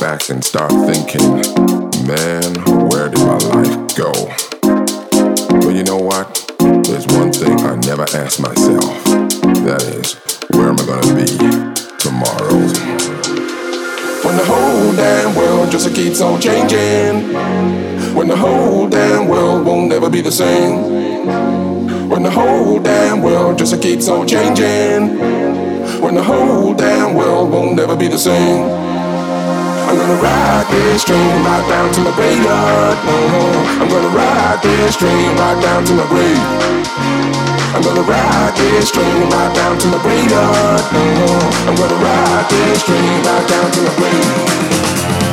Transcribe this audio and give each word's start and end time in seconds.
back 0.00 0.28
and 0.30 0.44
start 0.44 0.70
thinking, 0.86 1.42
man, 2.06 2.54
where 2.88 3.08
did 3.08 3.18
my 3.18 3.38
life 3.50 3.96
go? 3.96 4.12
But 5.60 5.74
you 5.74 5.82
know 5.82 5.96
what? 5.96 6.52
There's 6.84 7.06
one 7.08 7.32
thing 7.32 7.58
I 7.60 7.74
never 7.76 8.02
ask 8.14 8.38
myself. 8.38 9.04
That 9.64 9.82
is, 9.82 10.14
where 10.54 10.68
am 10.68 10.78
I 10.78 10.86
gonna 10.86 11.14
be 11.14 11.26
tomorrow? 11.98 12.58
When 14.24 14.36
the 14.36 14.44
whole 14.44 14.92
damn 14.92 15.34
world 15.34 15.72
just 15.72 15.92
keeps 15.94 16.20
on 16.20 16.40
changing. 16.40 17.34
When 18.14 18.28
the 18.28 18.36
whole 18.36 18.88
damn 18.88 19.26
world 19.26 19.66
won't 19.66 19.88
never 19.88 20.08
be 20.08 20.20
the 20.20 20.32
same. 20.32 21.28
When 22.08 22.22
the 22.22 22.30
whole 22.30 22.78
damn 22.78 23.22
world 23.22 23.58
just 23.58 23.80
keeps 23.82 24.08
on 24.08 24.28
changing. 24.28 25.18
When 26.00 26.14
the 26.14 26.22
whole 26.22 26.74
damn 26.74 27.14
world 27.14 27.50
won't 27.50 27.74
never 27.74 27.96
be 27.96 28.06
the 28.06 28.18
same. 28.18 28.97
I'm 29.88 29.96
gonna 29.96 30.20
ride 30.20 30.66
this 30.68 31.02
train 31.02 31.42
right 31.48 31.66
down 31.66 31.90
to 31.94 32.00
my 32.02 32.12
graveyard. 32.14 32.98
Uh-huh. 33.08 33.80
I'm 33.80 33.88
gonna 33.88 34.12
ride 34.12 34.60
this 34.60 34.96
train 34.96 35.34
right 35.40 35.62
down 35.62 35.82
to 35.86 35.94
my 35.94 36.06
grave. 36.12 36.44
I'm 37.72 37.80
gonna 37.80 38.02
ride 38.02 38.52
this 38.54 38.90
train 38.90 39.22
right 39.32 39.54
down 39.56 39.78
to 39.78 39.86
my 39.88 39.98
graveyard. 40.04 40.82
I'm 40.92 41.74
gonna 41.74 42.04
ride 42.04 42.46
this 42.50 42.84
train 42.84 43.24
right 43.24 43.48
down 43.48 43.70
to 43.72 43.80
my 43.80 43.94
grave. 43.96 45.27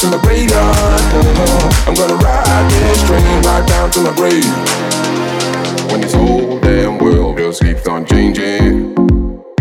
To 0.00 0.06
my 0.06 0.18
graveyard. 0.22 1.00
I'm 1.86 1.94
gonna 1.94 2.14
ride 2.14 2.70
this 2.70 3.02
train 3.06 3.42
right 3.42 3.68
down 3.68 3.90
to 3.90 4.00
my 4.00 4.14
grave. 4.14 4.44
When 5.90 6.00
this 6.00 6.14
whole 6.14 6.58
damn 6.60 6.96
world 6.96 7.36
just 7.36 7.62
keeps 7.62 7.86
on 7.86 8.06
changing, 8.06 8.96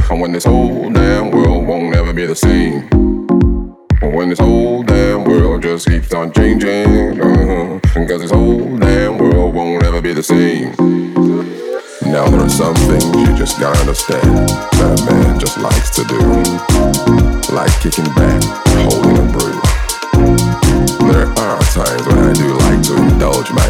and 0.09 0.21
when 0.21 0.31
this 0.31 0.45
whole 0.45 0.89
damn 0.91 1.31
world 1.31 1.67
won't 1.67 1.93
ever 1.93 2.13
be 2.13 2.25
the 2.25 2.35
same. 2.35 2.87
When 3.99 4.29
this 4.29 4.39
whole 4.39 4.81
damn 4.83 5.25
world 5.25 5.61
just 5.61 5.89
keeps 5.89 6.13
on 6.13 6.31
changing, 6.31 7.19
uh-huh. 7.21 7.79
Cause 8.07 8.21
this 8.21 8.31
whole 8.31 8.77
damn 8.77 9.17
world 9.17 9.53
won't 9.53 9.83
ever 9.83 10.01
be 10.01 10.13
the 10.13 10.23
same. 10.23 10.71
Now 12.03 12.29
there 12.29 12.39
are 12.39 12.49
some 12.49 12.75
things 12.75 13.03
you 13.03 13.35
just 13.35 13.59
gotta 13.59 13.77
understand 13.81 14.47
that 14.47 15.01
a 15.01 15.05
man 15.11 15.37
just 15.37 15.57
likes 15.57 15.89
to 15.97 16.05
do. 16.05 17.53
Like 17.53 17.71
kicking 17.81 18.05
back, 18.15 18.68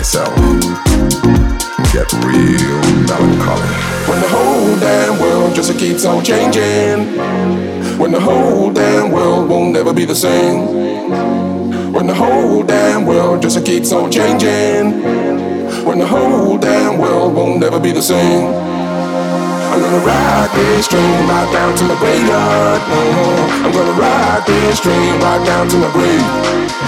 myself 0.10 0.36
and 0.40 1.88
get 1.94 2.12
real 2.26 2.82
melancholy. 3.06 3.70
When 4.10 4.20
the 4.22 4.30
whole 4.30 4.76
damn 4.80 5.20
world 5.22 5.54
just 5.54 5.78
keeps 5.78 6.04
on 6.04 6.24
changing. 6.24 7.16
When 8.00 8.12
the 8.12 8.20
whole 8.20 8.72
damn 8.72 9.12
world 9.12 9.48
won't 9.48 9.76
ever 9.76 9.94
be 9.94 10.06
the 10.06 10.16
same. 10.16 11.94
When 11.94 12.08
the 12.08 12.16
whole 12.16 12.64
damn 12.64 13.06
world 13.06 13.44
just 13.44 13.64
keeps 13.64 13.92
on 13.92 14.12
changing 14.12 15.30
when 15.86 16.00
the 16.00 16.08
whole 16.08 16.58
damn 16.58 17.00
world 17.00 17.36
won't 17.36 17.64
ever 17.64 17.80
be 17.80 17.92
the 17.92 18.02
same. 18.02 18.48
I'm 19.72 19.80
gonna 19.80 20.06
ride 20.06 20.50
this 20.56 20.88
train 20.88 21.28
right 21.30 21.54
down 21.54 21.78
to 21.78 21.84
my 21.86 21.96
graveyard. 22.00 22.82
I'm 23.64 23.72
gonna 23.72 24.00
ride 24.00 24.44
this 24.48 24.80
train 24.80 25.22
right 25.22 25.46
down 25.46 25.68
to 25.70 25.78
my 25.78 25.92
grave. 25.92 26.79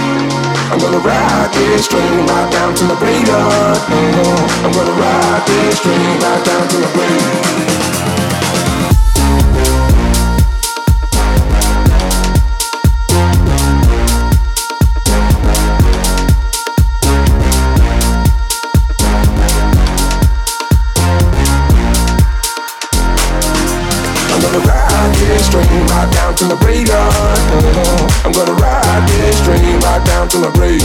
I'm 0.72 0.78
gonna 0.78 0.96
ride 1.00 1.52
this 1.52 1.86
train 1.86 2.26
right 2.26 2.50
down 2.50 2.74
to 2.74 2.84
my 2.84 2.98
graveyard. 2.98 3.76
Uh-huh. 3.76 4.64
I'm 4.64 4.72
gonna 4.72 4.92
ride 4.92 5.46
this 5.46 5.80
train 5.82 6.18
right 6.22 6.44
down 6.46 6.66
to 6.66 6.78
my 6.78 6.92
grave. 6.94 7.42
To 26.42 26.48
my 26.48 26.58
graveyard. 26.58 27.14
Uh-huh. 27.14 28.26
I'm 28.26 28.32
gonna 28.32 28.54
ride 28.58 29.04
this 29.06 29.38
train 29.46 29.78
right 29.78 30.02
down 30.04 30.28
to 30.30 30.38
my 30.38 30.50
grave. 30.50 30.82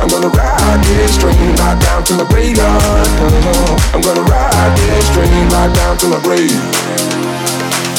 I'm 0.00 0.08
gonna 0.08 0.32
ride 0.32 0.80
this 0.84 1.16
train 1.18 1.36
right 1.60 1.78
down 1.80 2.04
to 2.08 2.12
my 2.16 2.24
graveyard. 2.24 2.80
Uh-huh. 3.20 3.92
I'm 3.92 4.00
gonna 4.00 4.24
ride 4.24 4.72
this 4.80 5.04
train 5.12 5.44
right 5.52 5.72
down 5.76 5.98
to 5.98 6.06
my 6.08 6.20
grave. 6.24 6.56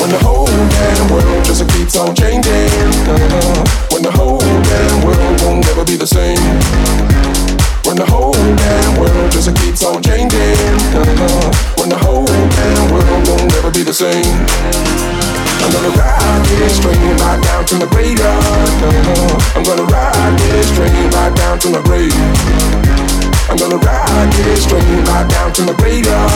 When 0.02 0.10
the 0.10 0.18
whole 0.18 0.50
damn 0.50 1.06
world 1.14 1.46
just 1.46 1.62
keeps 1.70 1.96
on 1.96 2.16
changing. 2.16 2.74
Uh-huh. 3.06 3.62
When 3.94 4.02
the 4.02 4.12
whole 4.12 4.42
damn 4.42 5.06
world 5.06 5.42
won't 5.46 5.62
never 5.66 5.86
be 5.86 5.96
the 5.96 6.08
same. 6.08 6.42
When 7.86 7.98
the 7.98 8.06
whole 8.06 8.34
damn 8.34 9.00
world 9.00 9.32
just 9.32 9.54
keeps 9.62 9.84
on 9.86 10.02
changing. 10.02 10.58
Uh-huh. 10.90 11.54
When 11.78 11.90
the 11.90 11.98
whole 11.98 12.26
damn 12.26 12.92
world 12.92 13.28
won't 13.30 13.52
never 13.54 13.70
be 13.70 13.84
the 13.84 13.94
same. 13.94 15.25
I'm 15.66 15.72
gonna 15.72 15.98
ride 15.98 16.46
this 16.46 16.80
train 16.80 17.18
right 17.18 17.42
down 17.42 17.66
to 17.66 17.76
my 17.80 17.88
graveyard. 17.88 18.46
I'm 19.56 19.64
gonna 19.64 19.84
ride 19.84 20.38
this 20.38 20.70
train 20.76 21.10
right 21.10 21.36
down 21.36 21.58
to 21.58 21.70
my 21.72 21.82
grave. 21.82 22.14
I'm 23.50 23.58
gonna 23.58 23.78
ride 23.78 24.32
this 24.34 24.66
train 24.68 25.04
right 25.06 25.28
down 25.28 25.54
to 25.54 25.64
my 25.66 25.74
graveyard. 25.74 26.30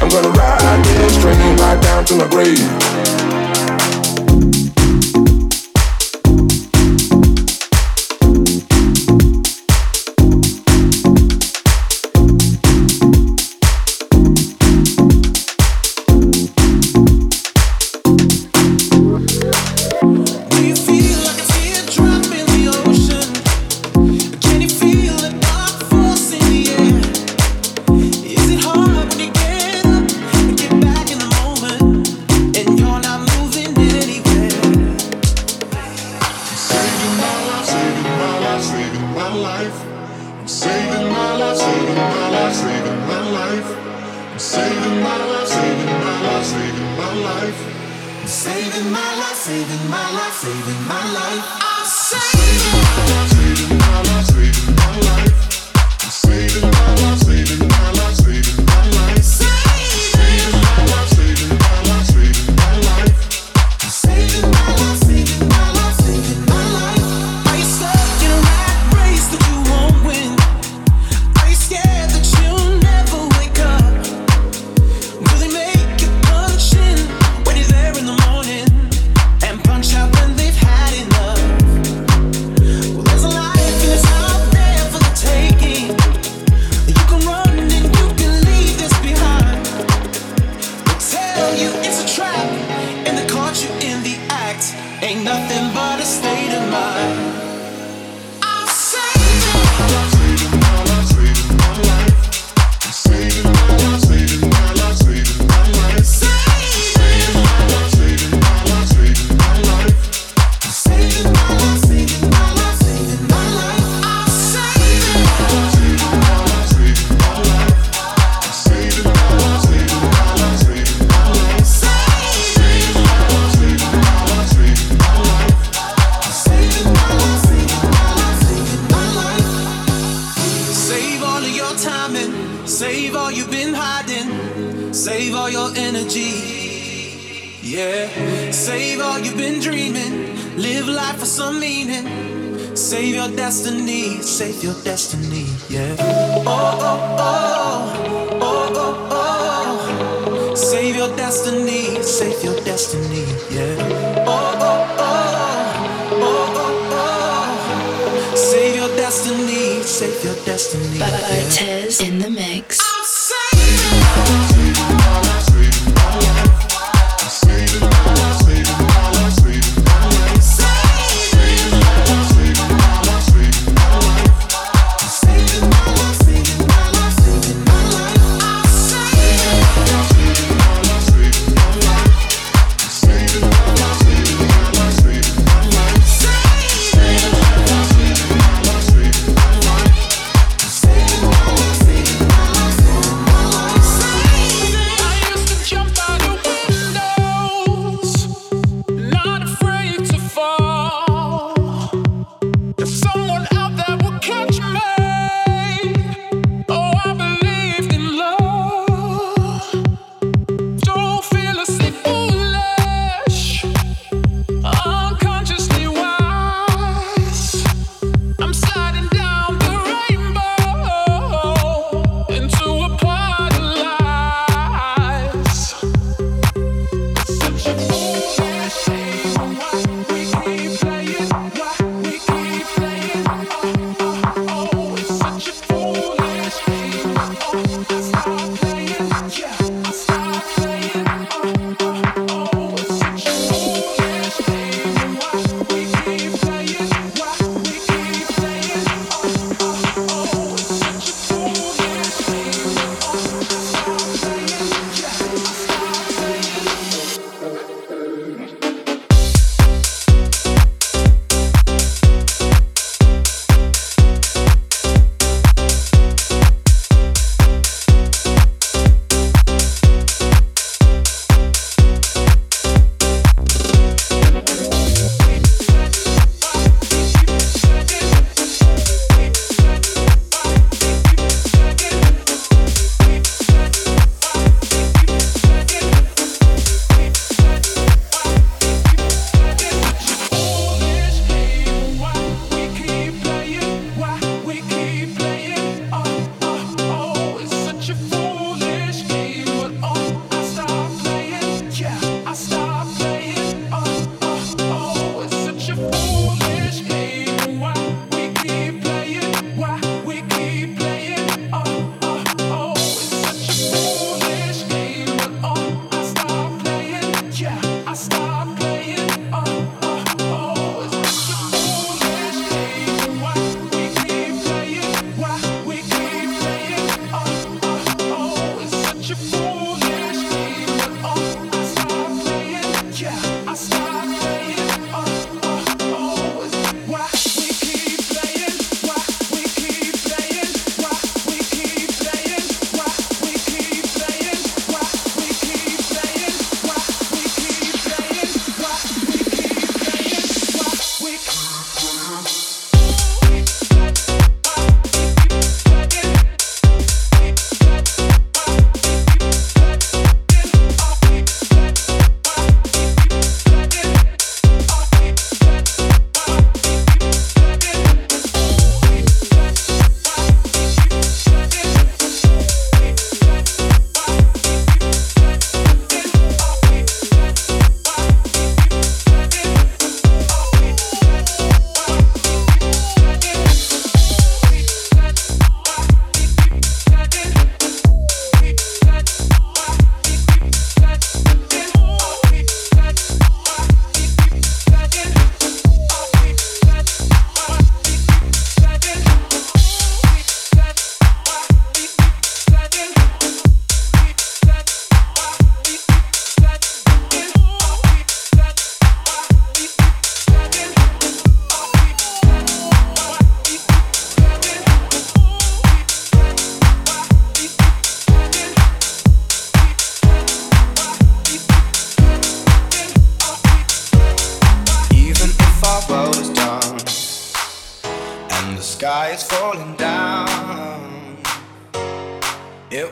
I'm 0.00 0.08
gonna 0.08 0.30
ride 0.30 0.84
this 0.84 1.20
train 1.20 1.56
right 1.58 1.80
down 1.82 2.04
to 2.06 2.16
my 2.16 2.26
grave. 2.28 3.33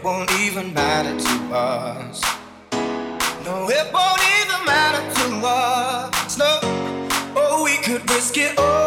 it 0.02 0.06
won't 0.06 0.32
even 0.40 0.74
matter 0.74 1.16
to 1.16 1.54
us. 1.54 2.20
No, 3.44 3.68
it 3.68 3.92
won't 3.94 4.20
even 4.40 4.66
matter 4.66 5.02
to 5.14 5.46
us. 5.46 6.36
No, 6.36 6.58
oh, 7.36 7.62
we 7.64 7.76
could 7.76 8.10
risk 8.10 8.36
it 8.36 8.58
all. 8.58 8.81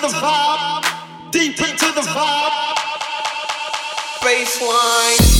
the 0.00 0.08
vibe, 0.08 1.32
deep 1.32 1.58
into 1.58 1.86
the 1.92 2.02
vibe. 2.02 2.76
Baseline. 4.20 5.37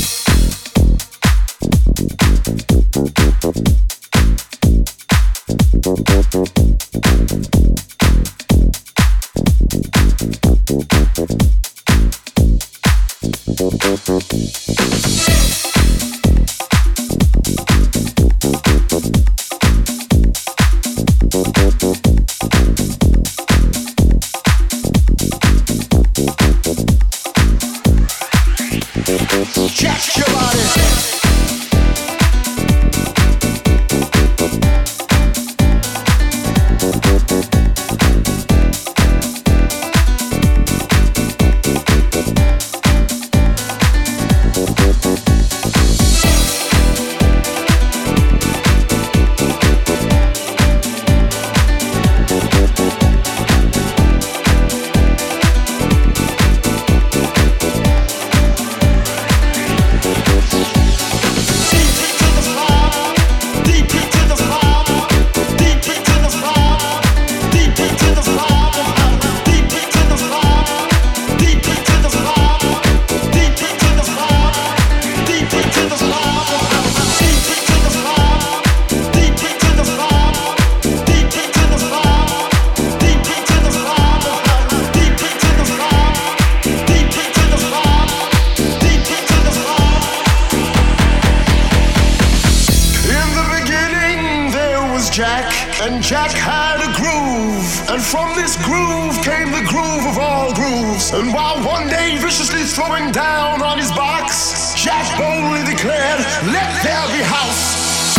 Jack, 95.18 95.52
and 95.82 96.00
Jack 96.00 96.30
had 96.30 96.78
a 96.78 96.94
groove. 96.94 97.90
And 97.90 98.00
from 98.00 98.36
this 98.36 98.54
groove 98.62 99.18
came 99.26 99.50
the 99.50 99.66
groove 99.66 100.06
of 100.06 100.16
all 100.16 100.54
grooves. 100.54 101.10
And 101.10 101.34
while 101.34 101.58
one 101.66 101.88
day 101.88 102.16
viciously 102.18 102.62
throwing 102.62 103.10
down 103.10 103.60
on 103.60 103.78
his 103.78 103.90
box, 103.90 104.80
Jack 104.80 105.02
boldly 105.18 105.64
declared, 105.66 106.20
Let 106.54 106.70
there 106.84 107.06
be 107.10 107.24
house. 107.26 108.14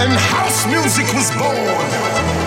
And 0.00 0.12
house 0.12 0.66
music 0.66 1.12
was 1.12 1.30
born. 1.36 2.43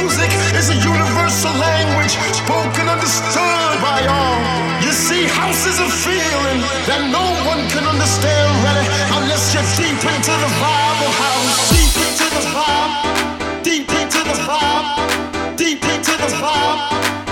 music 0.00 0.30
is 0.54 0.70
a 0.70 0.76
universal 0.76 1.52
language 1.56 2.14
spoken, 2.32 2.88
understood 2.88 3.76
by 3.80 4.00
all. 4.06 4.40
You 4.84 4.92
see, 4.92 5.24
house 5.24 5.66
is 5.66 5.78
a 5.80 5.90
feeling 6.04 6.60
that 6.88 7.02
no 7.10 7.24
one 7.48 7.62
can 7.72 7.84
understand 7.84 8.48
really 8.64 8.86
unless 9.18 9.54
you're 9.54 9.68
deep 9.76 10.00
into 10.00 10.34
the 10.44 10.50
vibe 10.60 11.00
of 11.06 11.12
house. 11.26 11.54
Deep 11.72 11.94
into 12.06 12.26
the 12.36 12.44
vibe, 12.54 13.64
deep 13.64 13.88
into 14.00 14.20
the 14.30 14.36
vibe, 14.46 15.56
deep 15.56 15.82
into 15.84 16.12
the 16.22 16.30
vibe. 16.40 17.25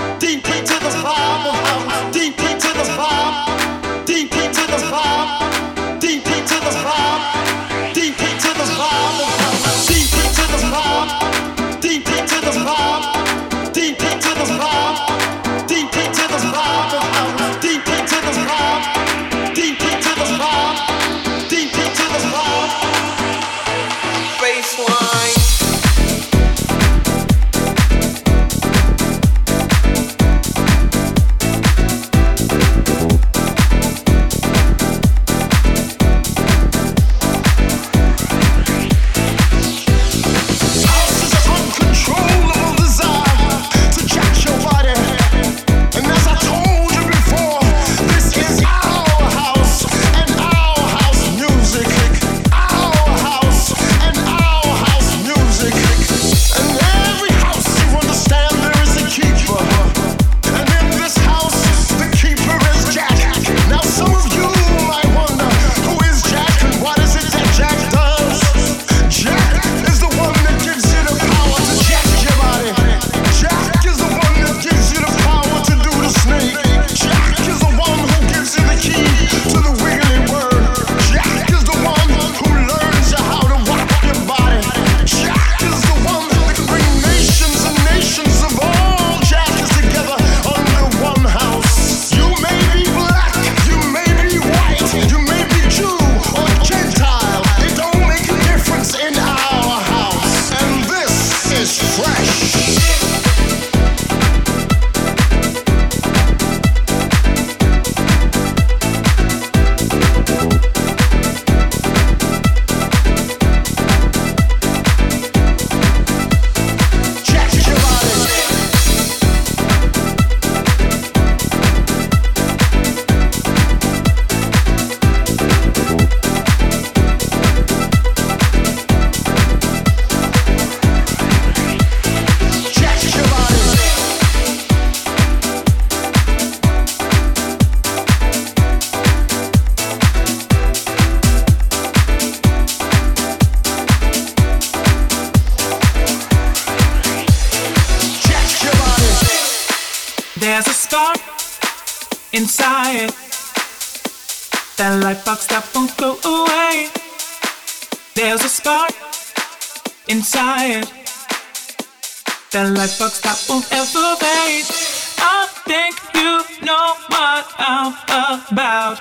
about. 168.07 168.99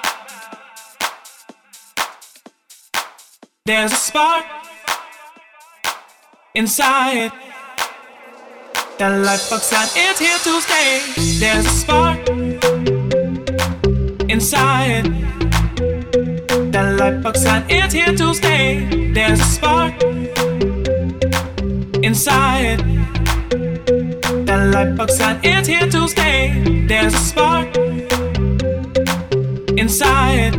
There's 3.66 3.92
a 3.92 3.96
spark 3.96 4.44
inside 6.54 7.32
that 8.98 9.08
light 9.24 9.52
outside 9.52 9.88
is 9.96 10.18
here 10.18 10.38
to 10.38 10.60
stay. 10.60 11.00
There's 11.40 11.66
a 11.66 11.70
spark 11.70 12.20
inside 14.28 15.04
that 16.72 16.96
light 16.98 17.24
outside 17.26 17.70
is 17.70 17.92
here 17.92 18.14
to 18.14 18.34
stay. 18.34 19.12
There's 19.12 19.40
a 19.40 19.44
spark 19.44 19.94
inside 22.04 22.80
that 24.46 24.70
light 24.72 25.10
sign 25.10 25.44
is 25.44 25.66
here 25.66 25.88
to 25.90 26.08
stay. 26.08 26.84
There's 26.86 27.14
a 27.14 27.18
spark 27.18 27.68
inside. 29.76 30.54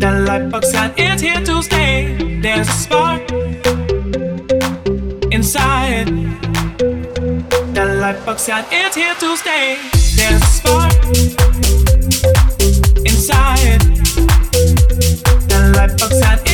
That 0.00 0.24
light 0.26 0.54
outside 0.54 0.98
is 0.98 1.20
here 1.20 1.40
to 1.44 1.62
stay. 1.62 2.16
There's 2.40 2.68
a 2.68 2.72
spark 2.72 3.22
inside. 5.32 6.08
That 7.74 7.98
light 8.00 8.16
outside 8.26 8.66
is 8.72 8.94
here 8.94 9.14
to 9.14 9.36
stay. 9.36 9.76
There's 10.16 10.42
a 10.42 10.46
spark 10.46 10.94
inside. 13.06 13.82
That 15.48 15.72
light 15.76 16.02
outside. 16.02 16.53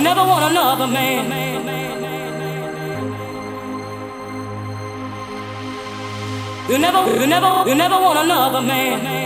You 0.00 0.04
never 0.04 0.24
want 0.24 0.50
another 0.50 0.86
man. 0.86 1.30
You 6.70 6.78
never, 6.78 7.20
you 7.20 7.26
never, 7.26 7.68
you 7.68 7.74
never 7.74 8.00
want 8.00 8.18
another 8.20 8.62
man. 8.62 9.19